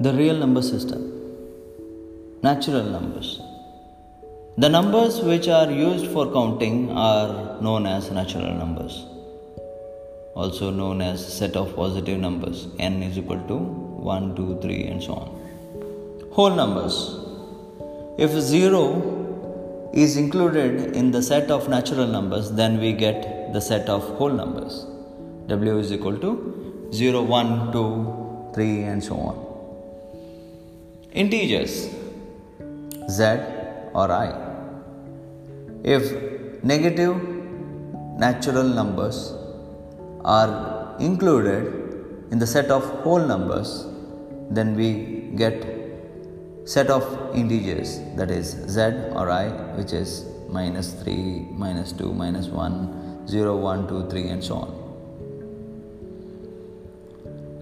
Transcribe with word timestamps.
The 0.00 0.12
real 0.12 0.36
number 0.36 0.62
system. 0.62 1.00
Natural 2.40 2.84
numbers. 2.84 3.40
The 4.56 4.68
numbers 4.68 5.20
which 5.20 5.48
are 5.48 5.72
used 5.72 6.06
for 6.12 6.32
counting 6.32 6.92
are 6.92 7.60
known 7.60 7.84
as 7.84 8.08
natural 8.12 8.54
numbers, 8.54 9.04
also 10.36 10.70
known 10.70 11.00
as 11.00 11.26
set 11.38 11.56
of 11.56 11.74
positive 11.74 12.20
numbers 12.20 12.68
n 12.78 13.02
is 13.02 13.18
equal 13.18 13.40
to 13.48 13.56
1, 13.56 14.36
2, 14.36 14.60
3, 14.62 14.84
and 14.84 15.02
so 15.02 15.14
on. 15.14 16.30
Whole 16.30 16.54
numbers. 16.54 17.16
If 18.18 18.30
0 18.30 19.90
is 19.94 20.16
included 20.16 20.94
in 20.94 21.10
the 21.10 21.24
set 21.24 21.50
of 21.50 21.68
natural 21.68 22.06
numbers, 22.06 22.52
then 22.52 22.78
we 22.78 22.92
get 22.92 23.52
the 23.52 23.60
set 23.60 23.88
of 23.88 24.04
whole 24.16 24.30
numbers. 24.30 24.86
W 25.48 25.76
is 25.78 25.90
equal 25.90 26.16
to 26.18 26.88
0, 26.92 27.22
1, 27.22 27.72
2, 27.72 28.52
3, 28.54 28.82
and 28.84 29.02
so 29.02 29.16
on. 29.16 29.47
Integers 31.12 31.88
z 33.08 33.24
or 33.94 34.12
i. 34.12 34.28
If 35.82 36.62
negative 36.62 37.16
natural 38.18 38.64
numbers 38.64 39.32
are 40.24 40.96
included 41.00 42.28
in 42.30 42.38
the 42.38 42.46
set 42.46 42.70
of 42.70 42.84
whole 43.02 43.24
numbers, 43.24 43.86
then 44.50 44.76
we 44.76 45.30
get 45.34 45.64
set 46.66 46.90
of 46.90 47.04
integers 47.34 47.98
that 48.16 48.30
is 48.30 48.50
z 48.68 48.82
or 49.12 49.30
i 49.30 49.48
which 49.76 49.94
is 49.94 50.26
minus 50.50 50.92
3, 50.92 51.48
minus 51.52 51.92
2, 51.92 52.12
minus 52.12 52.48
1, 52.48 53.26
0, 53.26 53.56
1, 53.56 53.88
2, 53.88 54.08
3 54.10 54.28
and 54.28 54.44
so 54.44 54.56
on. 54.56 54.74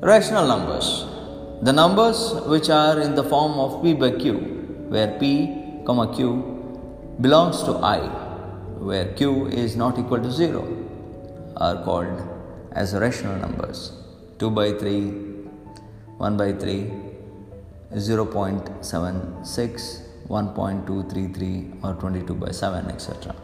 Rational 0.01 0.47
numbers 0.47 1.05
the 1.62 1.73
numbers 1.73 2.35
which 2.47 2.69
are 2.69 3.01
in 3.01 3.15
the 3.15 3.25
form 3.25 3.53
of 3.53 3.83
p 3.83 3.95
by 3.95 4.11
q, 4.11 4.35
where 4.89 5.19
p, 5.19 5.83
comma 5.87 6.15
q 6.15 6.43
belongs 7.21 7.63
to 7.63 7.77
i, 7.79 8.01
where 8.79 9.07
q 9.15 9.47
is 9.47 9.77
not 9.77 9.98
equal 9.98 10.19
to 10.19 10.31
0, 10.31 10.67
are 11.57 11.83
called 11.83 12.29
as 12.73 12.95
rational 12.95 13.37
numbers. 13.39 13.93
2 14.39 14.51
by 14.51 14.73
3, 14.73 15.01
1 16.19 16.37
by 16.37 16.53
3, 16.53 16.93
0.76, 17.95 20.03
1.233 20.29 21.85
or 21.85 21.95
22 21.95 22.35
by 22.35 22.51
7 22.51 22.91
etc. 22.91 23.35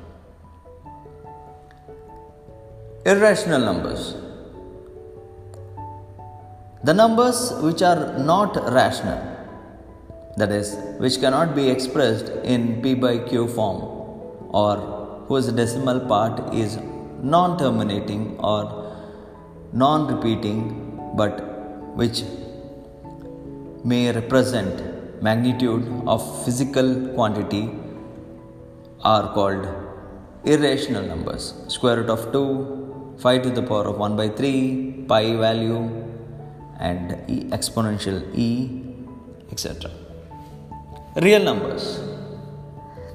Irrational 3.07 3.61
numbers 3.61 4.17
the 6.85 6.93
numbers 6.93 7.53
which 7.63 7.83
are 7.83 8.19
not 8.19 8.57
rational, 8.73 9.21
that 10.37 10.51
is, 10.51 10.77
which 10.99 11.21
cannot 11.21 11.55
be 11.55 11.69
expressed 11.69 12.29
in 12.43 12.83
p 12.83 12.95
by 12.95 13.19
q 13.19 13.47
form, 13.47 13.83
or 14.63 14.77
whose 15.29 15.47
decimal 15.53 16.01
part 16.01 16.55
is 16.55 16.79
non 17.35 17.57
terminating 17.59 18.37
or 18.39 18.63
non 19.73 20.09
repeating, 20.15 20.61
but 21.17 21.35
which 22.01 22.25
may 23.85 24.11
represent 24.13 25.23
magnitude 25.23 25.87
of 26.07 26.21
physical 26.45 26.89
quantity 27.15 27.71
are 29.05 29.33
called 29.35 29.67
irrational 30.45 31.05
numbers. 31.05 31.55
Square 31.69 31.99
root 31.99 32.11
of 32.11 32.33
2, 32.33 33.17
5 33.19 33.43
to 33.43 33.51
the 33.51 33.63
power 33.63 33.87
of 33.89 33.99
1 33.99 34.17
by 34.17 34.29
3, 34.29 35.05
pi 35.09 35.37
value, 35.37 36.03
and 36.89 37.19
e 37.35 37.37
exponential 37.57 38.19
e 38.47 38.49
etc. 39.53 39.91
Real 41.27 41.43
numbers. 41.51 41.85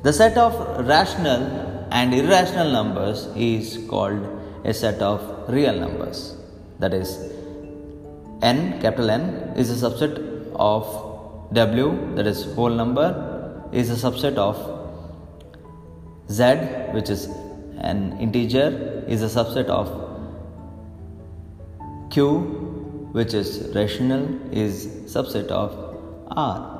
The 0.03 0.13
set 0.13 0.37
of 0.37 0.53
rational 0.87 1.43
and 1.91 2.13
irrational 2.13 2.71
numbers 2.71 3.25
is 3.35 3.79
called 3.89 4.21
a 4.63 4.73
set 4.73 5.01
of 5.01 5.19
real 5.49 5.77
numbers. 5.85 6.35
That 6.79 6.93
is, 6.93 7.09
n, 8.41 8.79
capital 8.81 9.09
N, 9.09 9.53
is 9.55 9.71
a 9.71 9.89
subset 9.89 10.13
of 10.55 10.83
w, 11.53 12.15
that 12.15 12.27
is 12.27 12.45
whole 12.53 12.69
number, 12.69 13.07
is 13.71 13.89
a 13.89 14.09
subset 14.09 14.35
of 14.35 14.55
z, 16.29 16.43
which 16.93 17.09
is 17.09 17.25
an 17.79 18.17
integer, 18.19 19.03
is 19.07 19.23
a 19.23 19.31
subset 19.37 19.67
of 19.67 19.87
q, 22.11 22.66
which 23.11 23.33
is 23.33 23.71
rational 23.73 24.27
is 24.51 24.87
subset 25.13 25.47
of 25.47 25.71
R. 26.31 26.76